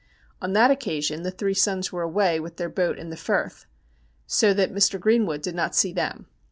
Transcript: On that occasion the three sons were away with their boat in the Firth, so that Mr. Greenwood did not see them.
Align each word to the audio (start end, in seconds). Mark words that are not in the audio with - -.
On 0.41 0.53
that 0.53 0.71
occasion 0.71 1.21
the 1.21 1.29
three 1.29 1.53
sons 1.53 1.91
were 1.91 2.01
away 2.01 2.39
with 2.39 2.57
their 2.57 2.69
boat 2.69 2.97
in 2.97 3.11
the 3.11 3.15
Firth, 3.15 3.67
so 4.25 4.51
that 4.51 4.73
Mr. 4.73 4.99
Greenwood 4.99 5.43
did 5.43 5.53
not 5.53 5.75
see 5.75 5.93
them. 5.93 6.25